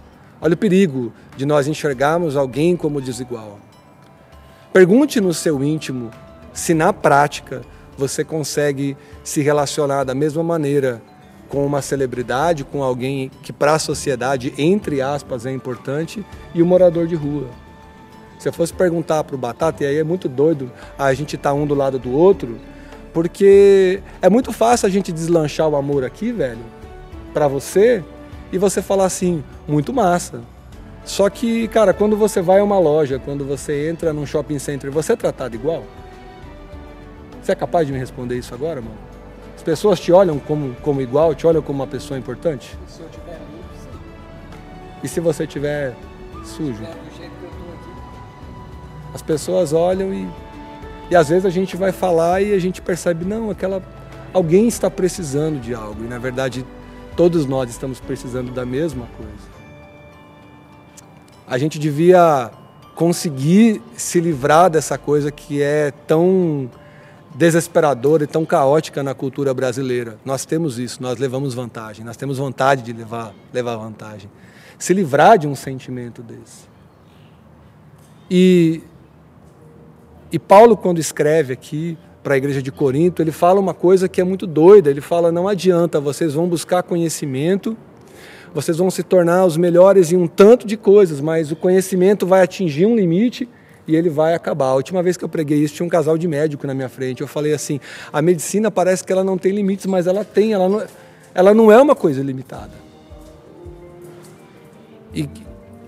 Olha 0.45 0.53
o 0.53 0.59
perigo 0.59 1.11
de 1.39 1.47
nós 1.47 1.67
enxergarmos 1.67 2.37
alguém 2.37 2.77
como 2.77 3.01
desigual. 3.01 3.59
Pergunte 4.75 5.19
no 5.19 5.33
seu 5.33 5.65
íntimo 5.65 6.11
se 6.53 6.75
na 6.75 6.93
prática 6.93 7.63
você 7.97 8.23
consegue 8.23 8.95
se 9.23 9.41
relacionar 9.41 10.05
da 10.05 10.15
mesma 10.15 10.43
maneira 10.43 11.01
com 11.49 11.65
uma 11.65 11.81
celebridade, 11.81 12.63
com 12.63 12.83
alguém 12.83 13.31
que 13.43 13.55
para 13.55 13.73
a 13.73 13.79
sociedade, 13.79 14.53
entre 14.59 15.01
aspas, 15.01 15.47
é 15.47 15.51
importante, 15.51 16.23
e 16.55 16.61
o 16.61 16.67
morador 16.67 17.07
de 17.07 17.15
rua. 17.15 17.49
Se 18.39 18.47
eu 18.47 18.53
fosse 18.53 18.75
perguntar 18.75 19.25
para 19.25 19.37
o 19.37 19.39
Batata, 19.39 19.83
e 19.83 19.87
aí 19.87 19.97
é 19.97 20.05
muito 20.05 20.29
doido 20.29 20.71
a 20.99 21.15
gente 21.15 21.37
estar 21.37 21.51
tá 21.51 21.55
um 21.55 21.67
do 21.67 21.75
lado 21.75 21.99
do 21.99 22.13
outro, 22.13 22.59
porque 23.15 24.03
é 24.21 24.29
muito 24.29 24.53
fácil 24.53 24.89
a 24.89 24.91
gente 24.91 25.11
deslanchar 25.11 25.71
o 25.71 25.77
amor 25.77 26.05
aqui, 26.05 26.33
velho, 26.33 26.67
para 27.33 27.49
você, 27.49 28.05
e 28.53 28.59
você 28.59 28.81
falar 28.83 29.07
assim, 29.07 29.43
muito 29.67 29.93
massa. 29.93 30.41
Só 31.05 31.29
que, 31.29 31.69
cara, 31.69 31.93
quando 31.93 32.17
você 32.17 32.41
vai 32.41 32.61
a 32.61 32.65
uma 32.65 32.79
loja, 32.79 33.19
quando 33.19 33.45
você 33.45 33.89
entra 33.91 34.13
num 34.13 34.25
shopping 34.25 34.59
center, 34.59 34.91
você 34.91 35.13
é 35.13 35.17
tratado 35.17 35.55
igual? 35.55 35.85
Você 37.43 37.53
é 37.53 37.55
capaz 37.55 37.87
de 37.87 37.93
me 37.93 37.99
responder 37.99 38.39
isso 38.39 38.55
agora, 38.55 38.81
mano? 38.81 38.97
As 39.55 39.63
pessoas 39.63 40.01
te 40.01 40.11
olham 40.11 40.39
como, 40.39 40.75
como 40.83 41.01
igual, 41.01 41.35
te 41.35 41.47
olham 41.47 41.61
como 41.61 41.81
uma 41.81 41.87
pessoa 41.87 42.19
importante? 42.19 42.77
Se 42.89 43.01
eu 43.01 43.09
tiver 43.09 43.33
limpo, 43.33 43.69
sim. 43.83 43.99
E 45.03 45.09
se 45.09 45.21
você 45.21 45.47
tiver 45.47 45.95
sujo? 46.43 46.83
É 46.83 46.87
do 46.87 47.17
jeito 47.17 47.33
que 47.39 47.45
eu 47.45 47.51
tô 47.51 47.73
aqui. 47.73 49.15
As 49.15 49.21
pessoas 49.21 49.75
olham 49.75 50.13
e, 50.13 50.27
e 51.11 51.17
às 51.17 51.29
vezes 51.29 51.45
a 51.45 51.51
gente 51.51 51.77
vai 51.77 51.93
falar 51.93 52.41
e 52.41 52.55
a 52.55 52.59
gente 52.59 52.81
percebe, 52.81 53.27
não, 53.27 53.51
aquela 53.51 53.83
alguém 54.33 54.67
está 54.67 54.91
precisando 54.91 55.61
de 55.61 55.75
algo. 55.75 56.03
E 56.05 56.09
na 56.09 56.19
verdade 56.19 56.65
todos 57.17 57.47
nós 57.47 57.71
estamos 57.71 58.01
precisando 58.01 58.53
da 58.53 58.65
mesma 58.65 59.07
coisa. 59.17 59.55
A 61.47 61.59
gente 61.59 61.79
devia 61.79 62.51
conseguir 62.95 63.83
se 63.97 64.21
livrar 64.21 64.71
dessa 64.71 64.97
coisa 64.97 65.31
que 65.31 65.63
é 65.63 65.91
tão 66.07 66.71
desesperadora 67.35 68.25
e 68.25 68.27
tão 68.27 68.45
caótica 68.47 69.03
na 69.03 69.15
cultura 69.15 69.53
brasileira. 69.53 70.19
Nós 70.25 70.45
temos 70.45 70.79
isso, 70.79 71.03
nós 71.03 71.19
levamos 71.19 71.53
vantagem, 71.53 72.05
nós 72.05 72.17
temos 72.17 72.39
vontade 72.39 72.83
de 72.83 72.93
levar, 72.93 73.35
levar 73.53 73.77
vantagem. 73.77 74.31
Se 74.79 74.95
livrar 74.95 75.39
de 75.39 75.47
um 75.47 75.55
sentimento 75.55 76.23
desse. 76.23 76.69
E, 78.31 78.83
e 80.31 80.39
Paulo, 80.39 80.77
quando 80.77 80.99
escreve 80.99 81.53
aqui 81.53 81.99
para 82.25 82.35
a 82.35 82.37
igreja 82.39 82.63
de 82.63 82.73
Corinto, 82.73 83.21
ele 83.21 83.31
fala 83.31 83.61
uma 83.61 83.75
coisa 83.75 84.09
que 84.09 84.19
é 84.19 84.25
muito 84.25 84.47
doida. 84.47 84.91
Ele 84.91 85.03
fala: 85.03 85.31
não 85.31 85.47
adianta, 85.47 86.01
vocês 86.01 86.33
vão 86.33 86.49
buscar 86.49 86.83
conhecimento, 86.83 87.77
vocês 88.55 88.79
vão 88.79 88.91
se 88.91 89.03
tornar 89.03 89.45
os 89.45 89.59
melhores 89.59 90.11
em 90.11 90.17
um 90.17 90.27
tanto 90.27 90.67
de 90.67 90.77
coisas, 90.77 91.21
mas 91.21 91.53
o 91.53 91.57
conhecimento 91.57 92.27
vai 92.27 92.43
atingir 92.43 92.87
um 92.87 92.97
limite 92.97 93.47
e 93.87 93.95
ele 93.95 94.09
vai 94.09 94.35
acabar. 94.35 94.69
A 94.69 94.75
última 94.75 95.03
vez 95.03 95.19
que 95.19 95.25
eu 95.25 95.29
preguei 95.29 95.59
isso, 95.59 95.75
tinha 95.75 95.85
um 95.85 95.91
casal 95.91 96.17
de 96.17 96.27
médico 96.27 96.67
na 96.67 96.73
minha 96.73 96.89
frente. 96.89 97.21
Eu 97.21 97.29
falei 97.29 97.53
assim: 97.53 97.79
a 98.11 98.23
medicina 98.23 98.71
parece 98.71 99.05
que 99.05 99.13
ela 99.13 99.23
não 99.23 99.37
tem 99.37 99.53
limites, 99.53 99.85
mas 99.85 100.07
ela 100.07 100.25
tem, 100.25 100.55
ela 100.55 100.67
não, 100.67 100.83
ela 101.35 101.53
não 101.53 101.71
é 101.71 101.81
uma 101.81 101.95
coisa 101.95 102.23
limitada. 102.23 102.73
E, 105.15 105.29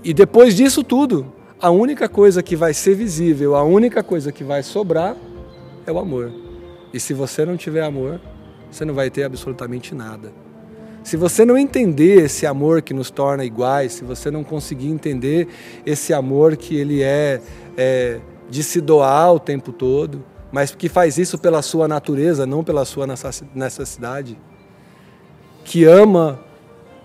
e 0.04 0.12
depois 0.12 0.54
disso 0.54 0.84
tudo, 0.84 1.32
a 1.58 1.70
única 1.70 2.10
coisa 2.10 2.42
que 2.42 2.54
vai 2.54 2.74
ser 2.74 2.94
visível, 2.94 3.56
a 3.56 3.64
única 3.64 4.02
coisa 4.02 4.30
que 4.30 4.44
vai 4.44 4.62
sobrar 4.62 5.16
é 5.86 5.92
o 5.92 5.98
amor. 5.98 6.32
E 6.92 7.00
se 7.00 7.14
você 7.14 7.44
não 7.44 7.56
tiver 7.56 7.82
amor, 7.82 8.20
você 8.70 8.84
não 8.84 8.94
vai 8.94 9.10
ter 9.10 9.24
absolutamente 9.24 9.94
nada. 9.94 10.32
Se 11.02 11.16
você 11.16 11.44
não 11.44 11.56
entender 11.56 12.24
esse 12.24 12.46
amor 12.46 12.82
que 12.82 12.92
nos 12.92 13.10
torna 13.10 13.44
iguais, 13.44 13.92
se 13.92 14.04
você 14.04 14.28
não 14.30 14.42
conseguir 14.42 14.88
entender 14.88 15.46
esse 15.84 16.12
amor 16.12 16.56
que 16.56 16.76
ele 16.76 17.00
é, 17.00 17.40
é 17.76 18.20
de 18.50 18.62
se 18.62 18.80
doar 18.80 19.32
o 19.32 19.38
tempo 19.38 19.72
todo, 19.72 20.24
mas 20.50 20.74
que 20.74 20.88
faz 20.88 21.16
isso 21.16 21.38
pela 21.38 21.62
sua 21.62 21.86
natureza, 21.86 22.44
não 22.44 22.64
pela 22.64 22.84
sua 22.84 23.06
necessidade, 23.54 24.36
que 25.64 25.84
ama 25.84 26.40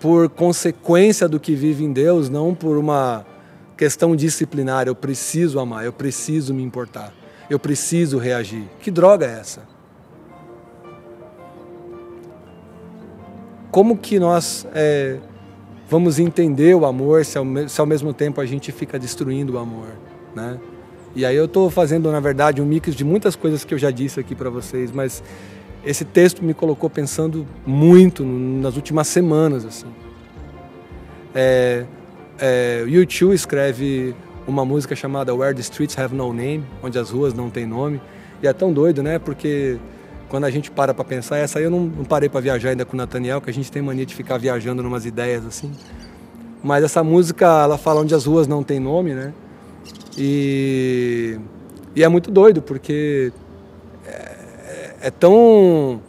por 0.00 0.28
consequência 0.28 1.28
do 1.28 1.38
que 1.38 1.54
vive 1.54 1.84
em 1.84 1.92
Deus, 1.92 2.28
não 2.28 2.56
por 2.56 2.76
uma 2.76 3.24
questão 3.76 4.16
disciplinar. 4.16 4.88
Eu 4.88 4.96
preciso 4.96 5.60
amar, 5.60 5.84
eu 5.84 5.92
preciso 5.92 6.52
me 6.52 6.62
importar, 6.62 7.12
eu 7.48 7.58
preciso 7.58 8.18
reagir. 8.18 8.64
Que 8.80 8.90
droga 8.90 9.26
é 9.26 9.40
essa? 9.40 9.62
Como 13.70 13.96
que 13.96 14.18
nós 14.18 14.66
é, 14.74 15.18
vamos 15.88 16.18
entender 16.18 16.74
o 16.74 16.84
amor 16.84 17.24
se 17.24 17.38
ao, 17.38 17.44
se 17.68 17.80
ao, 17.80 17.86
mesmo 17.86 18.12
tempo 18.12 18.40
a 18.40 18.46
gente 18.46 18.70
fica 18.70 18.98
destruindo 18.98 19.54
o 19.54 19.58
amor, 19.58 19.88
né? 20.34 20.58
E 21.14 21.26
aí 21.26 21.36
eu 21.36 21.44
estou 21.44 21.70
fazendo, 21.70 22.10
na 22.10 22.20
verdade, 22.20 22.62
um 22.62 22.64
mix 22.64 22.94
de 22.94 23.04
muitas 23.04 23.36
coisas 23.36 23.64
que 23.64 23.74
eu 23.74 23.78
já 23.78 23.90
disse 23.90 24.18
aqui 24.18 24.34
para 24.34 24.48
vocês, 24.48 24.90
mas 24.90 25.22
esse 25.84 26.04
texto 26.04 26.42
me 26.42 26.54
colocou 26.54 26.88
pensando 26.88 27.46
muito 27.66 28.24
nas 28.24 28.76
últimas 28.76 29.08
semanas, 29.08 29.64
assim. 29.64 29.88
É, 31.34 31.84
é, 32.38 32.84
U2 32.86 33.34
escreve 33.34 34.14
uma 34.46 34.64
música 34.64 34.94
chamada 34.94 35.34
Where 35.34 35.54
the 35.54 35.60
Streets 35.60 35.98
Have 35.98 36.14
No 36.14 36.32
Name, 36.32 36.64
onde 36.82 36.98
as 36.98 37.10
ruas 37.10 37.34
não 37.34 37.50
têm 37.50 37.66
nome. 37.66 38.00
E 38.42 38.46
é 38.46 38.52
tão 38.52 38.72
doido, 38.72 39.02
né? 39.02 39.18
Porque 39.18 39.78
quando 40.28 40.44
a 40.44 40.50
gente 40.50 40.70
para 40.70 40.92
para 40.92 41.04
pensar, 41.04 41.38
essa 41.38 41.58
aí 41.58 41.64
eu 41.64 41.70
não, 41.70 41.80
não 41.80 42.04
parei 42.04 42.28
para 42.28 42.40
viajar 42.40 42.70
ainda 42.70 42.84
com 42.84 42.94
o 42.94 42.96
Nathaniel, 42.96 43.40
que 43.40 43.50
a 43.50 43.52
gente 43.52 43.70
tem 43.70 43.82
mania 43.82 44.06
de 44.06 44.14
ficar 44.14 44.38
viajando 44.38 44.82
numas 44.82 45.04
ideias 45.06 45.44
assim. 45.46 45.70
Mas 46.62 46.84
essa 46.84 47.02
música, 47.02 47.46
ela 47.46 47.76
fala 47.76 48.00
onde 48.00 48.14
as 48.14 48.24
ruas 48.24 48.46
não 48.46 48.62
têm 48.62 48.80
nome, 48.80 49.14
né? 49.14 49.32
E, 50.16 51.38
e 51.94 52.02
é 52.02 52.08
muito 52.08 52.30
doido, 52.30 52.62
porque 52.62 53.32
é, 54.06 54.10
é, 54.10 54.96
é 55.02 55.10
tão. 55.10 56.00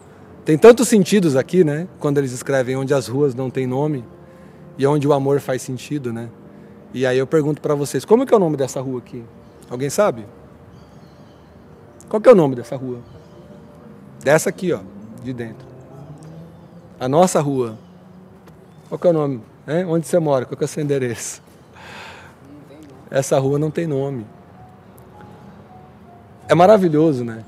Tem 0.46 0.58
tantos 0.58 0.88
sentidos 0.88 1.36
aqui, 1.36 1.64
né? 1.64 1.88
Quando 2.00 2.18
eles 2.18 2.34
escrevem 2.34 2.76
onde 2.76 2.94
as 2.94 3.08
ruas 3.08 3.34
não 3.34 3.50
têm 3.50 3.66
nome 3.66 4.04
e 4.78 4.86
onde 4.86 5.08
o 5.08 5.14
amor 5.14 5.40
faz 5.40 5.62
sentido, 5.62 6.12
né? 6.12 6.30
E 6.94 7.06
aí 7.06 7.18
eu 7.18 7.26
pergunto 7.26 7.60
para 7.60 7.74
vocês, 7.74 8.06
como 8.06 8.26
que 8.26 8.34
é 8.34 8.38
o 8.38 8.40
nome 8.40 8.56
dessa 8.56 8.80
rua 8.80 9.00
aqui? 9.00 9.24
Alguém 9.70 9.90
sabe? 9.90 10.26
Qual 12.08 12.22
que 12.22 12.30
é 12.30 12.32
o 12.32 12.36
nome 12.36 12.56
dessa 12.56 12.76
rua? 12.76 13.00
Dessa 14.24 14.50
aqui, 14.50 14.72
ó, 14.72 14.80
de 15.24 15.34
dentro. 15.34 15.66
A 17.00 17.08
nossa 17.08 17.42
rua. 17.42 17.76
Qual 18.88 19.00
que 19.00 19.08
é 19.08 19.10
o 19.10 19.14
nome? 19.14 19.42
É? 19.66 19.84
Onde 19.86 20.06
você 20.06 20.20
mora? 20.20 20.46
Qual 20.46 20.56
que 20.56 20.64
é 20.64 20.66
o 20.66 20.68
seu 20.68 20.84
endereço? 20.84 21.42
Essa 23.10 23.40
rua 23.40 23.58
não 23.58 23.72
tem 23.72 23.88
nome. 23.88 24.26
É 26.48 26.54
maravilhoso, 26.54 27.24
né? 27.24 27.44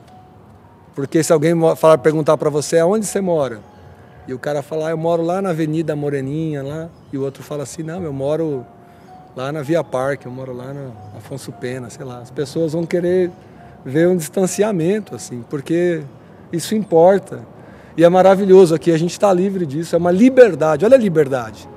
Porque 0.96 1.22
se 1.22 1.32
alguém 1.32 1.54
falar, 1.75 1.98
perguntar 2.00 2.38
para 2.38 2.50
você, 2.50 2.80
aonde 2.80 3.06
você 3.06 3.22
mora? 3.22 3.60
E 4.28 4.34
o 4.34 4.40
cara 4.40 4.64
fala, 4.64 4.88
ah, 4.88 4.92
eu 4.92 4.98
moro 4.98 5.22
lá 5.22 5.42
na 5.42 5.50
Avenida 5.50 5.96
Moreninha, 5.96 6.64
lá. 6.64 6.90
E 7.14 7.18
o 7.18 7.24
outro 7.24 7.44
fala 7.44 7.64
assim, 7.64 7.84
não, 7.84 8.02
eu 8.02 8.14
moro 8.14 8.66
lá 9.36 9.51
na 9.51 9.62
Via 9.62 9.84
Parque, 9.84 10.25
eu 10.25 10.32
moro 10.32 10.54
lá 10.54 10.74
na 10.74 10.92
Afonso 11.18 11.51
Pena, 11.51 11.89
sei 11.89 12.06
lá. 12.06 12.20
As 12.20 12.32
pessoas 12.32 12.74
vão 12.74 12.86
querer 12.86 13.30
ver 13.84 14.08
um 14.08 14.15
distanciamento, 14.15 15.13
assim, 15.13 15.44
porque 15.50 16.01
isso 16.51 16.74
importa. 16.74 17.42
E 17.98 18.04
é 18.04 18.10
maravilhoso 18.10 18.74
aqui, 18.74 18.92
a 18.92 18.98
gente 18.98 19.12
está 19.12 19.32
livre 19.32 19.65
disso, 19.65 19.96
é 19.96 19.98
uma 19.98 20.12
liberdade. 20.12 20.86
Olha 20.86 20.96
a 20.96 21.00
liberdade. 21.00 21.68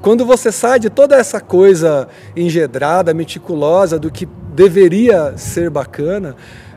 Quando 0.00 0.24
você 0.26 0.50
sai 0.50 0.80
de 0.80 0.90
toda 0.90 1.14
essa 1.14 1.40
coisa 1.40 2.08
engedrada, 2.34 3.14
meticulosa, 3.14 3.98
do 3.98 4.10
que 4.10 4.26
deveria 4.54 5.36
ser 5.38 5.70
bacana, 5.70 6.34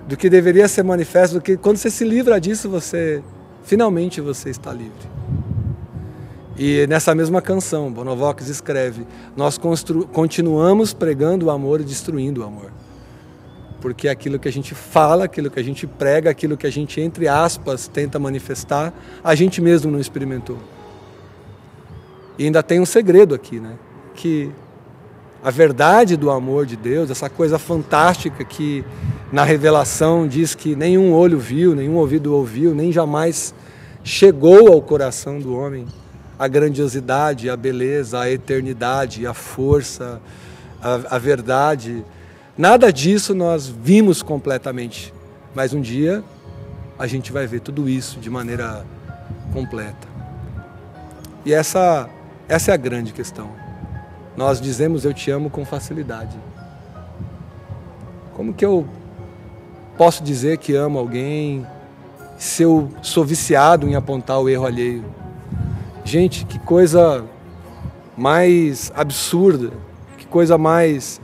do 0.07 0.15
que 0.15 0.29
deveria 0.29 0.67
ser 0.67 0.83
manifesto, 0.83 1.35
do 1.35 1.41
que 1.41 1.57
quando 1.57 1.77
você 1.77 1.89
se 1.89 2.05
livra 2.05 2.39
disso, 2.39 2.69
você 2.69 3.23
finalmente 3.63 4.21
você 4.21 4.49
está 4.49 4.71
livre. 4.71 5.09
E 6.57 6.87
nessa 6.87 7.13
mesma 7.13 7.41
canção, 7.41 7.91
Bonovox 7.91 8.47
escreve: 8.47 9.05
Nós 9.35 9.59
continuamos 10.13 10.93
pregando 10.93 11.47
o 11.47 11.49
amor 11.49 11.81
e 11.81 11.83
destruindo 11.83 12.41
o 12.41 12.43
amor. 12.45 12.71
Porque 13.81 14.07
aquilo 14.07 14.39
que 14.39 14.47
a 14.47 14.51
gente 14.51 14.73
fala, 14.73 15.25
aquilo 15.25 15.49
que 15.51 15.59
a 15.59 15.63
gente 15.63 15.85
prega, 15.85 16.29
aquilo 16.29 16.55
que 16.55 16.65
a 16.65 16.71
gente, 16.71 16.99
entre 17.01 17.27
aspas, 17.27 17.87
tenta 17.87 18.17
manifestar, 18.17 18.93
a 19.23 19.35
gente 19.35 19.61
mesmo 19.61 19.91
não 19.91 19.99
experimentou. 19.99 20.57
E 22.37 22.45
ainda 22.45 22.63
tem 22.63 22.79
um 22.79 22.85
segredo 22.85 23.35
aqui, 23.35 23.59
né? 23.59 23.73
Que 24.13 24.49
a 25.43 25.51
verdade 25.51 26.15
do 26.15 26.31
amor 26.31 26.65
de 26.65 26.77
Deus, 26.77 27.11
essa 27.11 27.29
coisa 27.29 27.59
fantástica 27.59 28.43
que 28.43 28.83
na 29.31 29.43
revelação 29.43 30.25
diz 30.27 30.55
que 30.55 30.75
nenhum 30.75 31.13
olho 31.13 31.37
viu, 31.37 31.75
nenhum 31.75 31.95
ouvido 31.95 32.33
ouviu, 32.33 32.73
nem 32.73 32.91
jamais 32.91 33.53
chegou 34.03 34.71
ao 34.71 34.81
coração 34.81 35.39
do 35.39 35.55
homem 35.55 35.85
a 36.37 36.47
grandiosidade, 36.47 37.49
a 37.49 37.55
beleza, 37.55 38.19
a 38.19 38.29
eternidade, 38.29 39.25
a 39.25 39.33
força, 39.33 40.21
a, 40.81 41.15
a 41.15 41.17
verdade. 41.17 42.03
Nada 42.57 42.91
disso 42.91 43.33
nós 43.33 43.67
vimos 43.67 44.21
completamente, 44.21 45.13
mas 45.53 45.73
um 45.73 45.81
dia 45.81 46.23
a 46.97 47.07
gente 47.07 47.31
vai 47.31 47.47
ver 47.47 47.61
tudo 47.61 47.89
isso 47.89 48.19
de 48.19 48.29
maneira 48.29 48.85
completa. 49.53 50.07
E 51.45 51.53
essa, 51.53 52.09
essa 52.47 52.71
é 52.71 52.73
a 52.73 52.77
grande 52.77 53.13
questão. 53.13 53.49
Nós 54.35 54.59
dizemos 54.59 55.05
eu 55.05 55.13
te 55.13 55.31
amo 55.31 55.49
com 55.49 55.65
facilidade. 55.65 56.37
Como 58.33 58.53
que 58.53 58.65
eu 58.65 58.85
posso 59.97 60.23
dizer 60.23 60.57
que 60.57 60.75
amo 60.75 60.99
alguém 60.99 61.65
se 62.37 62.63
eu 62.63 62.91
sou 63.01 63.23
viciado 63.23 63.87
em 63.87 63.95
apontar 63.95 64.39
o 64.41 64.49
erro 64.49 64.65
alheio? 64.65 65.05
Gente, 66.05 66.45
que 66.45 66.59
coisa 66.59 67.25
mais 68.15 68.91
absurda, 68.95 69.71
que 70.19 70.27
coisa 70.27 70.55
mais 70.55 71.19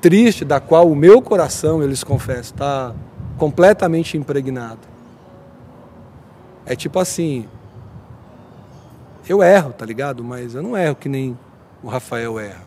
triste, 0.00 0.42
da 0.42 0.58
qual 0.58 0.90
o 0.90 0.96
meu 0.96 1.20
coração, 1.20 1.82
eu 1.82 1.86
lhes 1.86 2.02
confesso, 2.02 2.54
está 2.54 2.94
completamente 3.36 4.16
impregnado. 4.16 4.80
É 6.64 6.74
tipo 6.74 6.98
assim, 6.98 7.46
eu 9.28 9.42
erro, 9.42 9.74
tá 9.74 9.84
ligado? 9.84 10.24
Mas 10.24 10.54
eu 10.54 10.62
não 10.62 10.74
erro 10.74 10.96
que 10.96 11.08
nem 11.08 11.38
o 11.82 11.88
Rafael 11.88 12.38
erra. 12.38 12.64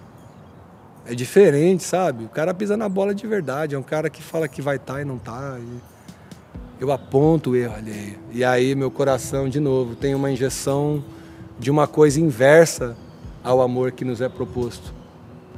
É 1.04 1.16
diferente, 1.16 1.84
sabe? 1.84 2.26
O 2.26 2.30
cara 2.30 2.54
pisa 2.54 2.78
na 2.78 2.88
bola 2.88 3.16
de 3.16 3.26
verdade, 3.26 3.74
é 3.74 3.80
um 3.80 3.84
cara 3.84 4.08
que 4.08 4.22
fala 4.22 4.48
que 4.48 4.62
vai 4.62 4.76
estar 4.76 4.94
tá 4.94 5.02
e 5.02 5.06
não 5.06 5.18
tá. 5.18 5.58
E 5.60 5.99
eu 6.80 6.92
aponto 6.92 7.52
o 7.52 7.56
erro 7.56 7.76
alheio. 7.76 8.18
E 8.32 8.44
aí 8.44 8.74
meu 8.74 8.90
coração, 8.90 9.50
de 9.50 9.60
novo, 9.60 9.96
tem 9.96 10.16
uma 10.16 10.32
injeção 10.32 11.04
de 11.60 11.70
uma 11.70 11.86
coisa 11.88 12.20
inversa 12.22 12.96
ao 13.44 13.62
amor 13.62 13.92
que 13.92 14.06
nos 14.06 14.22
é 14.22 14.30
proposto. 14.30 14.94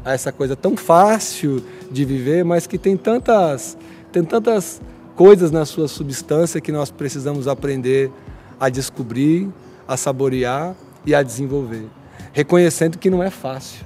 A 0.04 0.14
essa 0.14 0.32
coisa 0.32 0.56
tão 0.56 0.76
fácil 0.76 1.64
de 1.92 2.04
viver, 2.04 2.44
mas 2.44 2.66
que 2.66 2.78
tem 2.78 2.98
tantas, 2.98 3.78
tem 4.12 4.24
tantas 4.24 4.82
coisas 5.16 5.52
na 5.52 5.64
sua 5.64 5.88
substância 5.88 6.60
que 6.60 6.72
nós 6.72 6.90
precisamos 6.90 7.48
aprender 7.48 8.12
a 8.60 8.68
descobrir, 8.68 9.48
a 9.88 9.96
saborear 9.96 10.76
e 11.06 11.14
a 11.14 11.22
desenvolver. 11.22 11.86
Reconhecendo 12.34 12.98
que 12.98 13.12
não 13.12 13.22
é 13.22 13.30
fácil. 13.30 13.86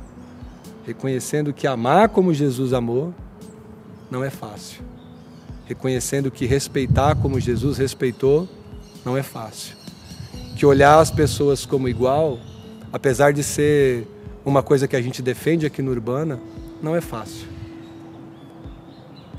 Reconhecendo 0.85 1.51
que 1.51 1.67
amar 1.67 2.09
como 2.09 2.33
Jesus 2.33 2.71
amou 2.71 3.13
não 4.09 4.23
é 4.23 4.29
fácil 4.29 4.94
reconhecendo 5.65 6.31
que 6.31 6.45
respeitar 6.45 7.15
como 7.15 7.39
Jesus 7.39 7.77
respeitou 7.77 8.47
não 9.03 9.17
é 9.17 9.23
fácil. 9.23 9.75
Que 10.55 10.65
olhar 10.65 10.99
as 10.99 11.11
pessoas 11.11 11.65
como 11.65 11.89
igual, 11.89 12.39
apesar 12.91 13.33
de 13.33 13.43
ser 13.43 14.07
uma 14.45 14.63
coisa 14.63 14.87
que 14.87 14.95
a 14.95 15.01
gente 15.01 15.21
defende 15.21 15.65
aqui 15.65 15.81
no 15.81 15.91
Urbana, 15.91 16.39
não 16.81 16.95
é 16.95 17.01
fácil. 17.01 17.47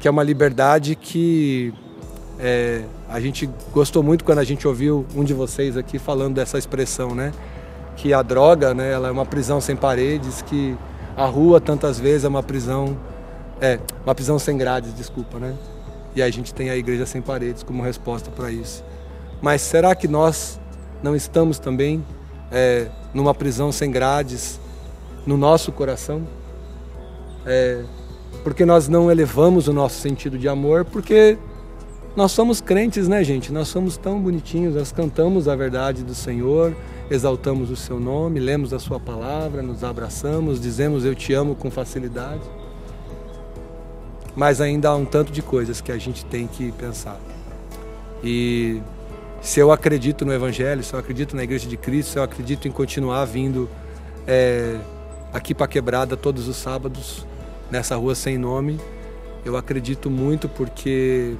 Que 0.00 0.08
é 0.08 0.10
uma 0.10 0.22
liberdade 0.22 0.94
que 0.94 1.72
é, 2.38 2.82
a 3.08 3.20
gente 3.20 3.48
gostou 3.72 4.02
muito 4.02 4.24
quando 4.24 4.40
a 4.40 4.44
gente 4.44 4.66
ouviu 4.66 5.06
um 5.14 5.24
de 5.24 5.32
vocês 5.32 5.76
aqui 5.76 5.98
falando 5.98 6.34
dessa 6.34 6.58
expressão, 6.58 7.14
né? 7.14 7.32
Que 7.96 8.12
a 8.12 8.20
droga, 8.20 8.74
né, 8.74 8.92
ela 8.92 9.08
é 9.08 9.10
uma 9.10 9.24
prisão 9.24 9.60
sem 9.60 9.74
paredes, 9.74 10.42
que 10.42 10.76
a 11.16 11.24
rua 11.24 11.60
tantas 11.60 11.98
vezes 11.98 12.24
é 12.24 12.28
uma 12.28 12.42
prisão, 12.42 12.96
é, 13.58 13.78
uma 14.04 14.14
prisão 14.14 14.38
sem 14.38 14.58
grades, 14.58 14.94
desculpa, 14.94 15.38
né? 15.38 15.54
E 16.16 16.22
a 16.22 16.30
gente 16.30 16.54
tem 16.54 16.70
a 16.70 16.76
Igreja 16.76 17.04
Sem 17.04 17.20
Paredes 17.20 17.62
como 17.62 17.82
resposta 17.82 18.30
para 18.30 18.50
isso. 18.50 18.82
Mas 19.42 19.60
será 19.60 19.94
que 19.94 20.08
nós 20.08 20.58
não 21.02 21.14
estamos 21.14 21.58
também 21.58 22.02
é, 22.50 22.88
numa 23.12 23.34
prisão 23.34 23.70
sem 23.70 23.90
grades 23.90 24.58
no 25.26 25.36
nosso 25.36 25.70
coração? 25.70 26.26
É, 27.44 27.84
porque 28.42 28.64
nós 28.64 28.88
não 28.88 29.10
elevamos 29.10 29.68
o 29.68 29.74
nosso 29.74 30.00
sentido 30.00 30.38
de 30.38 30.48
amor, 30.48 30.86
porque 30.86 31.36
nós 32.16 32.32
somos 32.32 32.62
crentes, 32.62 33.06
né, 33.06 33.22
gente? 33.22 33.52
Nós 33.52 33.68
somos 33.68 33.98
tão 33.98 34.18
bonitinhos, 34.18 34.74
nós 34.74 34.90
cantamos 34.90 35.46
a 35.46 35.54
verdade 35.54 36.02
do 36.02 36.14
Senhor, 36.14 36.74
exaltamos 37.10 37.70
o 37.70 37.76
seu 37.76 38.00
nome, 38.00 38.40
lemos 38.40 38.72
a 38.72 38.78
sua 38.78 38.98
palavra, 38.98 39.62
nos 39.62 39.84
abraçamos, 39.84 40.58
dizemos 40.58 41.04
eu 41.04 41.14
te 41.14 41.34
amo 41.34 41.54
com 41.54 41.70
facilidade. 41.70 42.40
Mas 44.36 44.60
ainda 44.60 44.90
há 44.90 44.94
um 44.94 45.04
tanto 45.04 45.32
de 45.32 45.40
coisas 45.42 45.80
que 45.80 45.90
a 45.90 45.98
gente 45.98 46.24
tem 46.26 46.46
que 46.46 46.70
pensar. 46.72 47.18
E 48.22 48.82
se 49.40 49.58
eu 49.58 49.72
acredito 49.72 50.24
no 50.24 50.32
Evangelho, 50.32 50.84
se 50.84 50.92
eu 50.92 50.98
acredito 50.98 51.34
na 51.34 51.42
Igreja 51.42 51.68
de 51.68 51.76
Cristo, 51.76 52.12
se 52.12 52.18
eu 52.18 52.22
acredito 52.22 52.68
em 52.68 52.70
continuar 52.70 53.24
vindo 53.24 53.68
é, 54.26 54.78
aqui 55.32 55.54
para 55.54 55.66
Quebrada 55.66 56.16
todos 56.16 56.48
os 56.48 56.56
sábados, 56.56 57.26
nessa 57.70 57.96
rua 57.96 58.14
sem 58.14 58.36
nome, 58.36 58.78
eu 59.44 59.56
acredito 59.56 60.10
muito 60.10 60.48
porque 60.48 61.34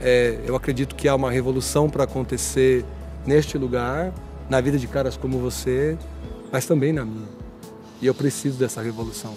é, 0.00 0.40
eu 0.44 0.56
acredito 0.56 0.94
que 0.94 1.08
há 1.08 1.14
uma 1.14 1.30
revolução 1.30 1.88
para 1.88 2.04
acontecer 2.04 2.84
neste 3.24 3.56
lugar, 3.56 4.12
na 4.50 4.60
vida 4.60 4.76
de 4.76 4.88
caras 4.88 5.16
como 5.16 5.38
você, 5.38 5.96
mas 6.50 6.66
também 6.66 6.92
na 6.92 7.04
minha. 7.04 7.28
E 8.00 8.06
eu 8.06 8.14
preciso 8.14 8.58
dessa 8.58 8.82
revolução. 8.82 9.34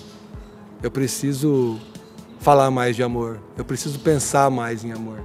Eu 0.82 0.90
preciso 0.90 1.80
falar 2.46 2.70
mais 2.70 2.96
de 2.96 3.02
amor. 3.02 3.40
Eu 3.58 3.66
preciso 3.66 3.98
pensar 3.98 4.52
mais 4.52 4.86
em 4.86 4.92
amor. 4.92 5.20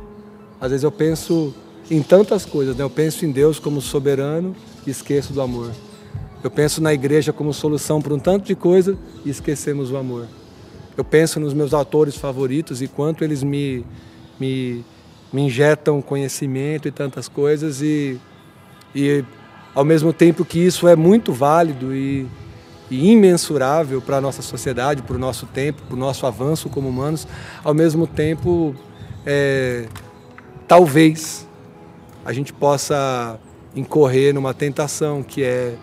Às 0.58 0.70
vezes 0.70 0.84
eu 0.84 0.90
penso 0.90 1.54
em 1.90 2.02
tantas 2.02 2.46
coisas, 2.46 2.74
né? 2.74 2.82
Eu 2.82 2.88
penso 2.88 3.26
em 3.26 3.30
Deus 3.30 3.58
como 3.58 3.82
soberano 3.82 4.56
e 4.86 4.90
esqueço 4.90 5.30
do 5.34 5.42
amor. 5.42 5.70
Eu 6.42 6.50
penso 6.50 6.80
na 6.80 6.94
igreja 6.94 7.30
como 7.30 7.52
solução 7.52 8.00
para 8.00 8.14
um 8.14 8.18
tanto 8.18 8.46
de 8.46 8.54
coisa 8.54 8.96
e 9.22 9.28
esquecemos 9.28 9.90
o 9.90 9.98
amor. 9.98 10.28
Eu 10.96 11.04
penso 11.04 11.38
nos 11.38 11.52
meus 11.52 11.74
autores 11.74 12.16
favoritos 12.16 12.80
e 12.80 12.88
quanto 12.88 13.22
eles 13.22 13.42
me, 13.42 13.84
me 14.40 14.82
me 15.32 15.42
injetam 15.42 16.02
conhecimento 16.02 16.88
e 16.88 16.90
tantas 16.90 17.28
coisas 17.28 17.80
e, 17.80 18.18
e 18.94 19.24
ao 19.74 19.84
mesmo 19.84 20.12
tempo 20.12 20.44
que 20.44 20.58
isso 20.58 20.88
é 20.88 20.96
muito 20.96 21.32
válido 21.32 21.94
e, 21.94 22.26
e 22.90 23.10
imensurável 23.10 24.02
para 24.02 24.16
a 24.16 24.20
nossa 24.20 24.42
sociedade, 24.42 25.02
para 25.02 25.16
o 25.16 25.18
nosso 25.18 25.46
tempo, 25.46 25.82
para 25.82 25.94
o 25.94 25.98
nosso 25.98 26.26
avanço 26.26 26.68
como 26.68 26.88
humanos, 26.88 27.26
ao 27.62 27.72
mesmo 27.72 28.06
tempo, 28.06 28.74
é, 29.24 29.86
talvez 30.66 31.46
a 32.24 32.32
gente 32.32 32.52
possa 32.52 33.38
incorrer 33.74 34.34
numa 34.34 34.52
tentação 34.52 35.22
que 35.22 35.42
é 35.42 35.76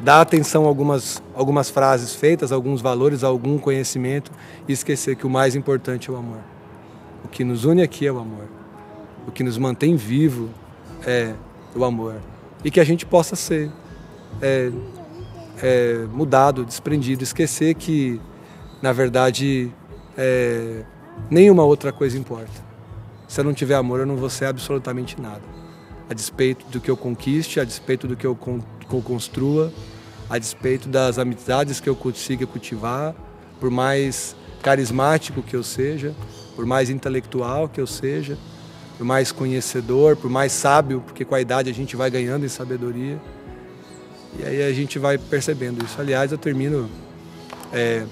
dar 0.00 0.20
atenção 0.20 0.64
a 0.64 0.68
algumas, 0.68 1.22
algumas 1.34 1.70
frases 1.70 2.14
feitas, 2.14 2.52
alguns 2.52 2.80
valores, 2.80 3.24
algum 3.24 3.58
conhecimento 3.58 4.30
e 4.68 4.72
esquecer 4.72 5.16
que 5.16 5.26
o 5.26 5.30
mais 5.30 5.54
importante 5.54 6.10
é 6.10 6.12
o 6.12 6.16
amor. 6.16 6.40
O 7.24 7.28
que 7.28 7.44
nos 7.44 7.64
une 7.64 7.82
aqui 7.82 8.06
é 8.06 8.12
o 8.12 8.18
amor. 8.18 8.46
O 9.26 9.32
que 9.32 9.42
nos 9.42 9.58
mantém 9.58 9.96
vivo 9.96 10.50
é 11.04 11.34
o 11.74 11.84
amor. 11.84 12.16
E 12.64 12.70
que 12.70 12.80
a 12.80 12.84
gente 12.84 13.06
possa 13.06 13.36
ser 13.36 13.70
é, 14.40 14.70
é, 15.62 16.06
mudado, 16.12 16.64
desprendido, 16.64 17.22
esquecer 17.22 17.74
que, 17.74 18.20
na 18.82 18.92
verdade, 18.92 19.72
é, 20.16 20.82
nenhuma 21.30 21.64
outra 21.64 21.92
coisa 21.92 22.18
importa. 22.18 22.64
Se 23.28 23.40
eu 23.40 23.44
não 23.44 23.52
tiver 23.52 23.74
amor, 23.74 24.00
eu 24.00 24.06
não 24.06 24.16
vou 24.16 24.30
ser 24.30 24.46
absolutamente 24.46 25.20
nada. 25.20 25.42
A 26.08 26.14
despeito 26.14 26.64
do 26.66 26.80
que 26.80 26.90
eu 26.90 26.96
conquiste, 26.96 27.58
a 27.58 27.64
despeito 27.64 28.06
do 28.06 28.16
que 28.16 28.26
eu 28.26 28.36
construa, 29.04 29.72
a 30.30 30.38
despeito 30.38 30.88
das 30.88 31.18
amizades 31.18 31.80
que 31.80 31.88
eu 31.88 31.96
consiga 31.96 32.46
cultivar, 32.46 33.14
por 33.58 33.70
mais 33.70 34.36
carismático 34.62 35.42
que 35.42 35.54
eu 35.54 35.62
seja, 35.62 36.14
por 36.54 36.64
mais 36.64 36.90
intelectual 36.90 37.68
que 37.68 37.80
eu 37.80 37.86
seja, 37.86 38.38
por 38.96 39.04
mais 39.04 39.30
conhecedor, 39.30 40.16
por 40.16 40.30
mais 40.30 40.52
sábio, 40.52 41.00
porque 41.00 41.24
com 41.24 41.34
a 41.34 41.40
idade 41.40 41.68
a 41.68 41.74
gente 41.74 41.96
vai 41.96 42.10
ganhando 42.10 42.46
em 42.46 42.48
sabedoria. 42.48 43.20
E 44.38 44.44
aí 44.44 44.62
a 44.62 44.72
gente 44.72 44.98
vai 44.98 45.18
percebendo 45.18 45.84
isso. 45.84 46.00
Aliás, 46.00 46.32
eu 46.32 46.38
termino 46.38 46.88
é, 47.72 48.04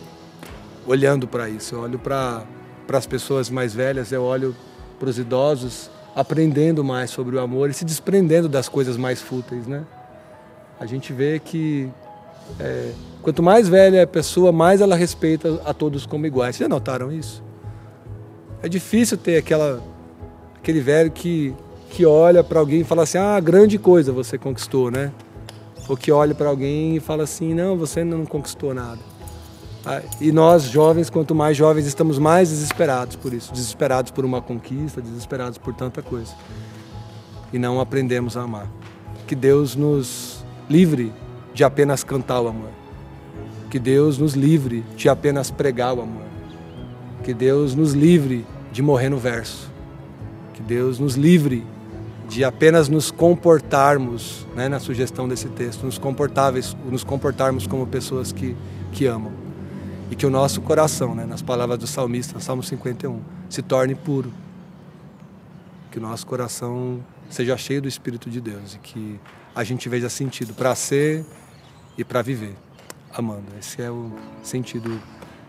olhando 0.86 1.26
para 1.26 1.48
isso. 1.48 1.74
Eu 1.74 1.80
olho 1.80 1.98
para 1.98 2.44
as 2.88 3.06
pessoas 3.06 3.50
mais 3.50 3.74
velhas, 3.74 4.12
eu 4.12 4.22
olho 4.22 4.54
para 4.98 5.08
os 5.08 5.18
idosos, 5.18 5.90
aprendendo 6.14 6.84
mais 6.84 7.10
sobre 7.10 7.36
o 7.36 7.40
amor 7.40 7.70
e 7.70 7.74
se 7.74 7.84
desprendendo 7.84 8.48
das 8.48 8.68
coisas 8.68 8.96
mais 8.96 9.20
fúteis, 9.20 9.66
né? 9.66 9.84
A 10.78 10.86
gente 10.86 11.12
vê 11.12 11.38
que 11.38 11.88
é, 12.58 12.92
quanto 13.22 13.42
mais 13.42 13.68
velha 13.68 13.98
é 13.98 14.02
a 14.02 14.06
pessoa, 14.06 14.52
mais 14.52 14.80
ela 14.80 14.96
respeita 14.96 15.60
a 15.64 15.72
todos 15.72 16.06
como 16.06 16.26
iguais. 16.26 16.56
Vocês 16.56 16.68
já 16.68 16.68
notaram 16.68 17.12
isso? 17.12 17.42
É 18.62 18.68
difícil 18.68 19.16
ter 19.16 19.36
aquela, 19.36 19.82
aquele 20.56 20.80
velho 20.80 21.10
que, 21.10 21.54
que 21.90 22.06
olha 22.06 22.42
para 22.42 22.60
alguém 22.60 22.80
e 22.80 22.84
fala 22.84 23.02
assim: 23.02 23.18
ah, 23.18 23.38
grande 23.40 23.78
coisa 23.78 24.12
você 24.12 24.38
conquistou, 24.38 24.90
né? 24.90 25.12
Ou 25.88 25.96
que 25.96 26.10
olha 26.10 26.34
para 26.34 26.48
alguém 26.48 26.96
e 26.96 27.00
fala 27.00 27.24
assim: 27.24 27.54
não, 27.54 27.76
você 27.76 28.04
não 28.04 28.24
conquistou 28.24 28.72
nada. 28.72 29.00
Ah, 29.86 30.00
e 30.18 30.32
nós, 30.32 30.64
jovens, 30.64 31.10
quanto 31.10 31.34
mais 31.34 31.56
jovens, 31.56 31.84
estamos 31.84 32.18
mais 32.18 32.48
desesperados 32.48 33.16
por 33.16 33.34
isso 33.34 33.52
desesperados 33.52 34.10
por 34.10 34.24
uma 34.24 34.40
conquista, 34.40 35.02
desesperados 35.02 35.58
por 35.58 35.74
tanta 35.74 36.00
coisa. 36.00 36.34
E 37.52 37.58
não 37.58 37.78
aprendemos 37.78 38.36
a 38.36 38.42
amar. 38.42 38.66
Que 39.26 39.34
Deus 39.34 39.76
nos 39.76 40.42
livre 40.68 41.12
de 41.52 41.62
apenas 41.62 42.02
cantar 42.02 42.40
o 42.40 42.48
amor. 42.48 42.70
Que 43.70 43.78
Deus 43.78 44.18
nos 44.18 44.34
livre 44.34 44.84
de 44.96 45.08
apenas 45.08 45.50
pregar 45.50 45.94
o 45.94 46.00
amor. 46.00 46.24
Que 47.22 47.34
Deus 47.34 47.74
nos 47.74 47.92
livre 47.92 48.46
de 48.72 48.82
morrer 48.82 49.10
no 49.10 49.18
verso. 49.18 49.70
Que 50.54 50.62
Deus 50.62 50.98
nos 50.98 51.14
livre 51.14 51.64
de 52.28 52.44
apenas 52.44 52.88
nos 52.88 53.10
comportarmos, 53.10 54.46
né, 54.54 54.68
na 54.68 54.80
sugestão 54.80 55.28
desse 55.28 55.48
texto, 55.48 55.84
nos 55.84 55.98
comportáveis, 55.98 56.76
nos 56.90 57.04
comportarmos 57.04 57.66
como 57.66 57.86
pessoas 57.86 58.32
que, 58.32 58.56
que 58.92 59.06
amam. 59.06 59.32
E 60.10 60.16
que 60.16 60.26
o 60.26 60.30
nosso 60.30 60.60
coração, 60.60 61.14
né, 61.14 61.24
nas 61.24 61.42
palavras 61.42 61.78
do 61.78 61.86
salmista, 61.86 62.40
Salmo 62.40 62.62
51, 62.62 63.20
se 63.48 63.62
torne 63.62 63.94
puro. 63.94 64.32
Que 65.90 65.98
o 65.98 66.02
nosso 66.02 66.26
coração 66.26 67.00
seja 67.28 67.56
cheio 67.56 67.82
do 67.82 67.88
Espírito 67.88 68.30
de 68.30 68.40
Deus 68.40 68.74
e 68.74 68.78
que 68.78 69.20
a 69.54 69.62
gente 69.62 69.88
veja 69.88 70.08
sentido 70.08 70.52
para 70.54 70.74
ser 70.74 71.24
e 71.96 72.04
para 72.04 72.22
viver, 72.22 72.54
amando. 73.12 73.44
Esse 73.58 73.80
é 73.80 73.90
o 73.90 74.10
sentido 74.42 75.00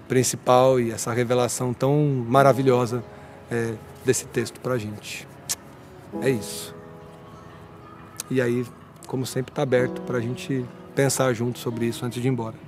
principal 0.07 0.79
e 0.79 0.91
essa 0.91 1.11
revelação 1.11 1.73
tão 1.73 2.23
maravilhosa 2.27 3.03
é, 3.49 3.73
desse 4.05 4.25
texto 4.27 4.59
para 4.59 4.75
a 4.75 4.77
gente. 4.77 5.27
É 6.21 6.29
isso. 6.29 6.73
E 8.29 8.41
aí, 8.41 8.65
como 9.07 9.25
sempre, 9.25 9.51
está 9.51 9.61
aberto 9.61 10.01
para 10.01 10.17
a 10.17 10.21
gente 10.21 10.65
pensar 10.95 11.33
junto 11.33 11.59
sobre 11.59 11.85
isso 11.85 12.05
antes 12.05 12.21
de 12.21 12.27
ir 12.27 12.31
embora. 12.31 12.64